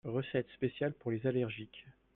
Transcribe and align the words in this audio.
Recette 0.07 0.49
spéciale 0.49 0.93
pour 0.93 1.11
les 1.11 1.27
allergiques 1.27 1.85